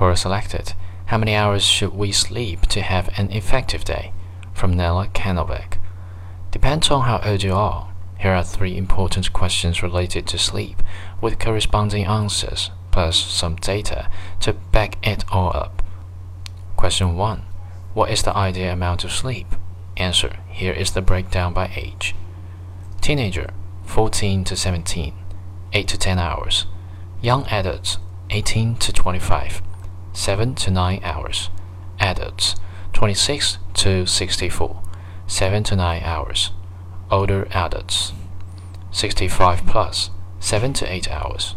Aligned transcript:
Quora 0.00 0.16
selected. 0.16 0.72
How 1.08 1.18
many 1.18 1.34
hours 1.34 1.62
should 1.62 1.92
we 1.92 2.10
sleep 2.10 2.62
to 2.68 2.80
have 2.80 3.10
an 3.18 3.30
effective 3.32 3.84
day? 3.84 4.14
From 4.54 4.74
Nela 4.74 5.12
Canovic. 5.12 5.76
Depends 6.50 6.90
on 6.90 7.02
how 7.02 7.20
old 7.22 7.42
you 7.42 7.52
are. 7.52 7.92
Here 8.18 8.32
are 8.32 8.42
three 8.42 8.78
important 8.78 9.30
questions 9.34 9.82
related 9.82 10.26
to 10.28 10.38
sleep, 10.38 10.82
with 11.20 11.38
corresponding 11.38 12.06
answers, 12.06 12.70
plus 12.90 13.14
some 13.18 13.56
data 13.56 14.08
to 14.40 14.54
back 14.54 14.96
it 15.06 15.22
all 15.30 15.54
up. 15.54 15.82
Question 16.78 17.18
1. 17.18 17.42
What 17.92 18.10
is 18.10 18.22
the 18.22 18.34
ideal 18.34 18.72
amount 18.72 19.04
of 19.04 19.12
sleep? 19.12 19.48
Answer. 19.98 20.38
Here 20.48 20.72
is 20.72 20.92
the 20.92 21.02
breakdown 21.02 21.52
by 21.52 21.70
age. 21.76 22.14
Teenager, 23.02 23.50
14 23.84 24.44
to 24.44 24.56
17, 24.56 25.12
8 25.74 25.88
to 25.88 25.98
10 25.98 26.18
hours. 26.18 26.64
Young 27.20 27.44
adults, 27.48 27.98
18 28.30 28.76
to 28.76 28.94
25, 28.94 29.60
7 30.12 30.54
to 30.56 30.70
9 30.70 31.00
hours. 31.02 31.50
Adults, 31.98 32.54
26 32.92 33.58
to 33.74 34.06
64, 34.06 34.82
7 35.26 35.62
to 35.64 35.76
9 35.76 36.02
hours. 36.02 36.50
Older 37.10 37.48
adults, 37.52 38.12
65 38.92 39.66
plus, 39.66 40.10
7 40.38 40.72
to 40.74 40.92
8 40.92 41.10
hours. 41.10 41.56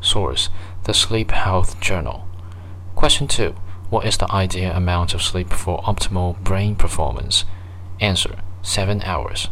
Source 0.00 0.48
The 0.84 0.94
Sleep 0.94 1.30
Health 1.30 1.80
Journal. 1.80 2.26
Question 2.94 3.28
2. 3.28 3.54
What 3.90 4.06
is 4.06 4.16
the 4.16 4.32
ideal 4.32 4.72
amount 4.72 5.14
of 5.14 5.22
sleep 5.22 5.50
for 5.50 5.82
optimal 5.82 6.38
brain 6.42 6.76
performance? 6.76 7.44
Answer 8.00 8.36
7 8.62 9.02
hours. 9.02 9.48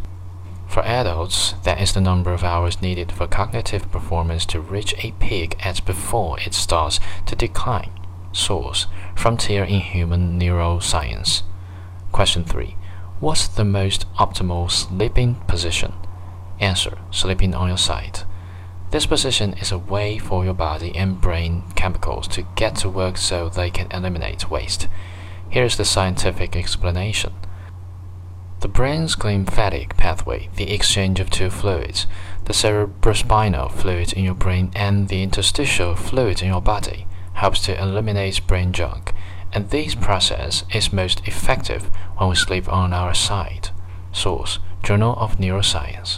For 0.68 0.82
adults, 0.84 1.54
that 1.64 1.80
is 1.80 1.94
the 1.94 2.00
number 2.00 2.32
of 2.32 2.44
hours 2.44 2.82
needed 2.82 3.10
for 3.10 3.26
cognitive 3.26 3.90
performance 3.90 4.44
to 4.46 4.60
reach 4.60 4.94
a 4.98 5.12
peak 5.12 5.56
at 5.64 5.84
before 5.86 6.38
it 6.40 6.52
starts 6.52 7.00
to 7.26 7.34
decline. 7.34 7.90
Source 8.32 8.86
Frontier 9.16 9.64
in 9.64 9.80
Human 9.80 10.38
Neuroscience. 10.38 11.42
Question 12.12 12.44
3. 12.44 12.76
What's 13.18 13.48
the 13.48 13.64
most 13.64 14.06
optimal 14.16 14.70
sleeping 14.70 15.36
position? 15.48 15.94
Answer 16.60 16.98
Sleeping 17.10 17.54
on 17.54 17.68
your 17.68 17.78
side. 17.78 18.20
This 18.90 19.06
position 19.06 19.54
is 19.54 19.72
a 19.72 19.78
way 19.78 20.18
for 20.18 20.44
your 20.44 20.54
body 20.54 20.94
and 20.94 21.20
brain 21.20 21.64
chemicals 21.76 22.28
to 22.28 22.46
get 22.56 22.76
to 22.76 22.90
work 22.90 23.16
so 23.16 23.48
they 23.48 23.70
can 23.70 23.90
eliminate 23.90 24.50
waste. 24.50 24.86
Here's 25.48 25.76
the 25.78 25.84
scientific 25.84 26.54
explanation. 26.54 27.32
Brain's 28.78 29.18
lymphatic 29.24 29.96
pathway, 29.96 30.50
the 30.54 30.72
exchange 30.72 31.18
of 31.18 31.30
two 31.30 31.50
fluids, 31.50 32.06
the 32.44 32.52
cerebrospinal 32.52 33.72
fluid 33.72 34.12
in 34.12 34.22
your 34.22 34.36
brain 34.36 34.70
and 34.76 35.08
the 35.08 35.20
interstitial 35.24 35.96
fluid 35.96 36.42
in 36.42 36.46
your 36.46 36.62
body, 36.62 37.08
helps 37.32 37.58
to 37.62 37.76
eliminate 37.76 38.46
brain 38.46 38.72
junk, 38.72 39.12
and 39.52 39.70
this 39.70 39.96
process 39.96 40.62
is 40.72 40.92
most 40.92 41.26
effective 41.26 41.90
when 42.18 42.30
we 42.30 42.36
sleep 42.36 42.72
on 42.72 42.92
our 42.92 43.14
side. 43.14 43.70
Source 44.12 44.60
Journal 44.84 45.16
of 45.18 45.38
Neuroscience. 45.38 46.16